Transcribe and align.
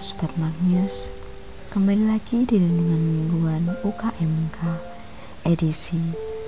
Sobat 0.00 0.32
Magnus, 0.40 1.12
kembali 1.76 2.08
lagi 2.08 2.48
di 2.48 2.56
Renungan 2.56 3.04
Mingguan 3.04 3.68
UKMK 3.84 4.80
edisi 5.44 6.00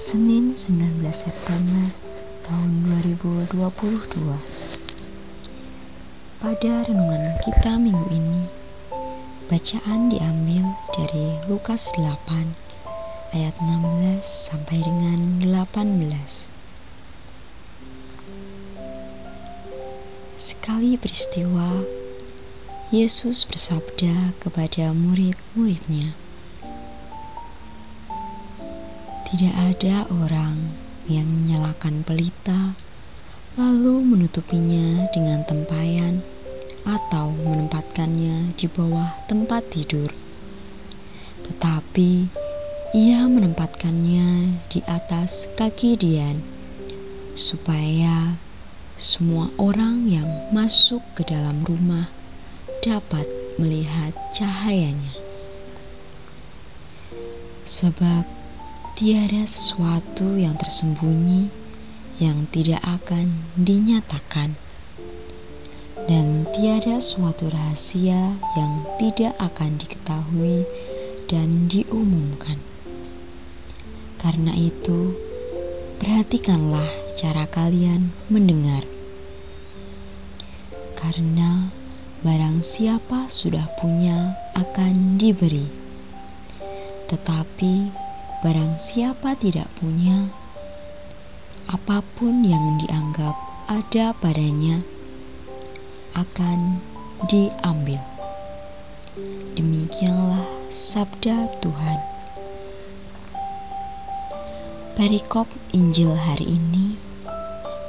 Senin 0.00 0.56
19 0.56 1.04
September 1.12 1.92
tahun 2.48 2.88
2022 3.04 3.52
Pada 6.40 6.88
renungan 6.88 7.36
kita 7.44 7.76
minggu 7.76 8.08
ini, 8.16 8.48
bacaan 9.52 10.08
diambil 10.08 10.64
dari 10.96 11.36
Lukas 11.44 11.92
8 12.00 12.16
ayat 13.36 13.52
16 13.60 14.24
sampai 14.24 14.80
dengan 14.80 15.20
18 15.44 16.48
Sekali 20.40 20.96
peristiwa, 20.96 21.84
Yesus 22.94 23.42
bersabda 23.42 24.38
kepada 24.38 24.94
murid-muridnya, 24.94 26.14
"Tidak 29.26 29.50
ada 29.50 30.06
orang 30.14 30.62
yang 31.10 31.26
menyalakan 31.26 32.06
pelita 32.06 32.78
lalu 33.58 33.98
menutupinya 33.98 35.10
dengan 35.10 35.42
tempayan 35.42 36.22
atau 36.86 37.34
menempatkannya 37.34 38.54
di 38.54 38.70
bawah 38.70 39.10
tempat 39.26 39.66
tidur, 39.74 40.14
tetapi 41.50 42.30
ia 42.94 43.26
menempatkannya 43.26 44.54
di 44.70 44.78
atas 44.86 45.50
kaki 45.58 45.98
Dian, 45.98 46.38
supaya 47.34 48.38
semua 48.94 49.50
orang 49.58 50.06
yang 50.06 50.30
masuk 50.54 51.02
ke 51.18 51.26
dalam 51.26 51.58
rumah 51.66 52.06
dapat 52.84 53.24
melihat 53.56 54.12
cahayanya. 54.36 55.16
Sebab 57.64 58.28
tiada 58.92 59.48
sesuatu 59.48 60.36
yang 60.36 60.52
tersembunyi 60.60 61.48
yang 62.20 62.44
tidak 62.52 62.84
akan 62.84 63.40
dinyatakan, 63.56 64.52
dan 66.04 66.44
tiada 66.52 67.00
suatu 67.00 67.48
rahasia 67.48 68.36
yang 68.52 68.72
tidak 69.00 69.32
akan 69.40 69.80
diketahui 69.80 70.68
dan 71.24 71.72
diumumkan. 71.72 72.60
Karena 74.20 74.52
itu, 74.52 75.16
perhatikanlah 76.04 77.16
cara 77.16 77.48
kalian 77.48 78.12
mendengar, 78.28 78.84
karena 81.00 81.72
Barang 82.24 82.64
siapa 82.64 83.28
sudah 83.28 83.68
punya 83.76 84.32
akan 84.56 85.20
diberi, 85.20 85.68
tetapi 87.12 87.92
barang 88.40 88.80
siapa 88.80 89.36
tidak 89.36 89.68
punya, 89.76 90.32
apa 91.68 92.00
pun 92.16 92.40
yang 92.40 92.80
dianggap 92.80 93.36
ada 93.68 94.16
padanya 94.16 94.80
akan 96.16 96.80
diambil. 97.28 98.00
Demikianlah 99.60 100.48
sabda 100.72 101.52
Tuhan. 101.60 102.00
Perikop 104.96 105.52
Injil 105.76 106.16
hari 106.16 106.56
ini 106.56 106.96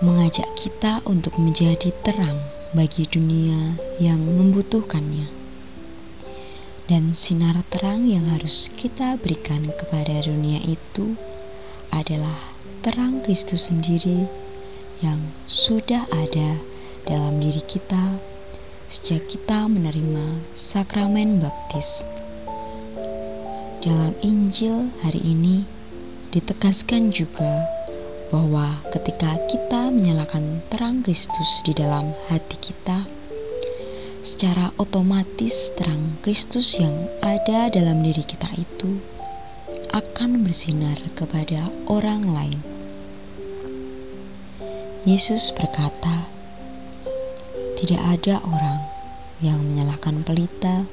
mengajak 0.00 0.48
kita 0.56 1.04
untuk 1.04 1.36
menjadi 1.36 1.92
terang 2.00 2.40
bagi 2.72 3.04
dunia 3.04 3.76
yang 4.00 4.24
membutuhkannya. 4.24 5.28
Dan 6.88 7.12
sinar 7.12 7.60
terang 7.68 8.08
yang 8.08 8.32
harus 8.32 8.72
kita 8.72 9.20
berikan 9.20 9.68
kepada 9.76 10.24
dunia 10.24 10.56
itu 10.64 11.16
adalah 11.92 12.36
terang 12.80 13.20
Kristus 13.22 13.68
sendiri 13.68 14.24
yang 15.04 15.20
sudah 15.44 16.08
ada 16.16 16.56
dalam 17.04 17.36
diri 17.38 17.60
kita 17.68 18.16
sejak 18.88 19.28
kita 19.28 19.68
menerima 19.68 20.40
sakramen 20.56 21.44
baptis. 21.44 22.00
Dalam 23.84 24.16
Injil 24.24 24.88
hari 25.04 25.20
ini 25.20 25.68
ditegaskan 26.32 27.12
juga 27.12 27.68
bahwa 28.32 28.80
ketika 28.88 29.36
kita 29.44 29.92
menyalakan 29.92 30.64
terang 30.72 31.04
Kristus 31.04 31.60
di 31.68 31.76
dalam 31.76 32.16
hati 32.32 32.56
kita, 32.56 33.04
secara 34.24 34.72
otomatis 34.80 35.68
terang 35.76 36.16
Kristus 36.24 36.80
yang 36.80 36.96
ada 37.20 37.68
dalam 37.68 38.00
diri 38.00 38.24
kita 38.24 38.48
itu 38.56 38.96
akan 39.92 40.40
bersinar 40.48 40.96
kepada 41.12 41.68
orang 41.92 42.24
lain. 42.32 42.60
Yesus 45.04 45.52
berkata, 45.52 46.24
"Tidak 47.76 48.00
ada 48.00 48.40
orang 48.48 48.80
yang 49.44 49.60
menyalakan 49.60 50.24
pelita 50.24 50.88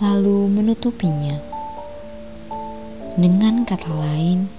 lalu 0.00 0.48
menutupinya." 0.48 1.36
Dengan 3.20 3.68
kata 3.68 3.92
lain, 3.92 4.57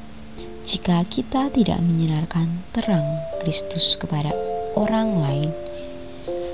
jika 0.69 1.02
kita 1.09 1.50
tidak 1.50 1.81
menyinarkan 1.81 2.46
terang 2.78 3.02
Kristus 3.41 3.97
kepada 3.97 4.30
orang 4.78 5.18
lain, 5.18 5.50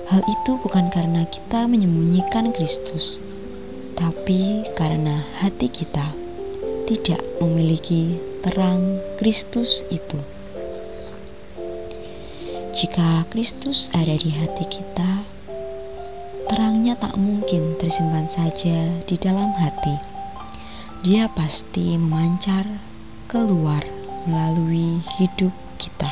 hal 0.08 0.24
itu 0.24 0.56
bukan 0.64 0.88
karena 0.88 1.28
kita 1.28 1.68
menyembunyikan 1.68 2.56
Kristus, 2.56 3.20
tapi 4.00 4.64
karena 4.80 5.20
hati 5.44 5.68
kita 5.68 6.16
tidak 6.88 7.20
memiliki 7.44 8.16
terang 8.40 9.04
Kristus 9.20 9.84
itu. 9.92 10.24
Jika 12.72 13.28
Kristus 13.36 13.92
ada 13.92 14.16
di 14.16 14.32
hati 14.32 14.64
kita, 14.72 15.28
terangnya 16.48 16.96
tak 16.96 17.20
mungkin 17.20 17.76
tersimpan 17.84 18.32
saja 18.32 18.96
di 19.12 19.20
dalam 19.20 19.52
hati. 19.60 20.00
Dia 21.04 21.28
pasti 21.36 22.00
memancar 22.00 22.64
keluar 23.28 23.95
melalui 24.26 25.02
hidup 25.18 25.54
kita. 25.78 26.12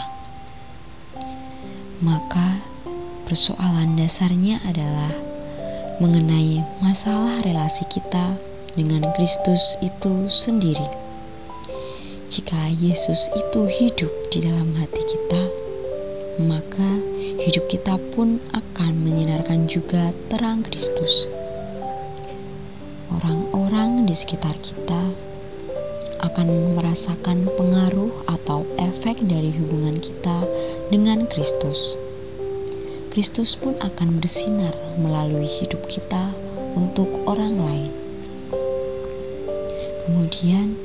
Maka, 2.01 2.61
persoalan 3.29 3.97
dasarnya 3.97 4.61
adalah 4.65 5.13
mengenai 6.01 6.65
masalah 6.81 7.41
relasi 7.45 7.85
kita 7.89 8.37
dengan 8.73 9.05
Kristus 9.13 9.77
itu 9.85 10.29
sendiri. 10.29 10.89
Jika 12.33 12.73
Yesus 12.81 13.29
itu 13.37 13.69
hidup 13.69 14.09
di 14.33 14.41
dalam 14.41 14.73
hati 14.73 15.01
kita, 15.05 15.43
maka 16.41 16.97
hidup 17.45 17.69
kita 17.69 18.01
pun 18.17 18.41
akan 18.57 18.93
menyinarkan 19.05 19.69
juga 19.69 20.09
terang 20.33 20.65
Kristus. 20.65 21.29
Orang-orang 23.13 24.09
di 24.09 24.17
sekitar 24.17 24.57
kita 24.65 25.13
akan 26.23 26.79
merasakan 26.79 27.43
pengaruh 27.59 28.15
atau 28.31 28.63
efek 28.79 29.19
dari 29.27 29.51
hubungan 29.59 29.99
kita 29.99 30.47
dengan 30.87 31.27
Kristus. 31.27 31.99
Kristus 33.11 33.59
pun 33.59 33.75
akan 33.83 34.23
bersinar 34.23 34.71
melalui 35.03 35.45
hidup 35.45 35.83
kita 35.91 36.31
untuk 36.79 37.11
orang 37.27 37.59
lain. 37.59 37.91
Kemudian, 40.07 40.79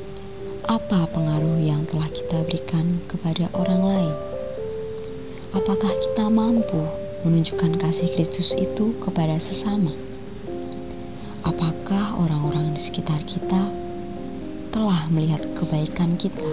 apa 0.67 1.07
pengaruh 1.15 1.63
yang 1.63 1.87
telah 1.87 2.11
kita 2.11 2.43
berikan 2.43 2.99
kepada 3.07 3.47
orang 3.55 3.83
lain? 3.87 4.15
Apakah 5.55 5.95
kita 6.03 6.27
mampu 6.29 6.83
menunjukkan 7.23 7.79
kasih 7.79 8.11
Kristus 8.11 8.59
itu 8.59 8.91
kepada 9.01 9.39
sesama? 9.39 9.95
Apakah 11.47 12.19
orang-orang 12.19 12.75
di 12.75 12.81
sekitar 12.83 13.23
kita 13.25 13.78
melihat 15.13 15.45
kebaikan 15.57 16.17
kita. 16.21 16.53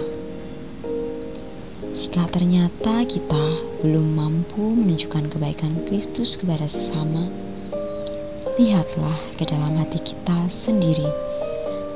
Jika 1.96 2.28
ternyata 2.28 3.08
kita 3.08 3.44
belum 3.80 4.16
mampu 4.16 4.76
menunjukkan 4.76 5.32
kebaikan 5.32 5.72
Kristus 5.88 6.36
kepada 6.36 6.68
sesama, 6.68 7.24
lihatlah 8.60 9.16
ke 9.40 9.48
dalam 9.48 9.80
hati 9.80 10.00
kita 10.04 10.48
sendiri 10.52 11.08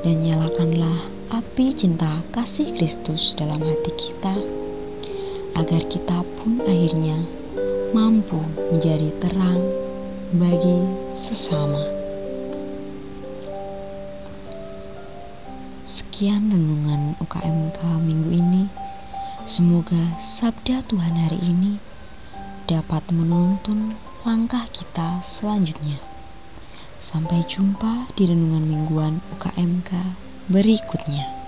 dan 0.01 0.25
nyalakanlah 0.25 1.05
api 1.29 1.73
cinta 1.77 2.21
kasih 2.33 2.73
Kristus 2.73 3.37
dalam 3.37 3.61
hati 3.61 3.93
kita, 3.97 4.35
agar 5.53 5.81
kita 5.85 6.25
pun 6.41 6.65
akhirnya 6.65 7.21
mampu 7.93 8.41
menjadi 8.73 9.13
terang 9.21 9.61
bagi 10.33 10.81
sesama. 11.13 12.00
Sekian 16.21 16.53
renungan 16.53 17.17
UKMK 17.17 17.97
minggu 17.97 18.29
ini. 18.29 18.69
Semoga 19.49 20.21
sabda 20.21 20.85
Tuhan 20.85 21.17
hari 21.17 21.41
ini 21.41 21.81
dapat 22.69 23.01
menuntun 23.09 23.97
langkah 24.21 24.61
kita 24.69 25.25
selanjutnya. 25.25 25.97
Sampai 27.01 27.41
jumpa 27.49 28.13
di 28.13 28.29
renungan 28.29 28.69
mingguan 28.69 29.17
UKMK 29.33 29.97
berikutnya. 30.45 31.40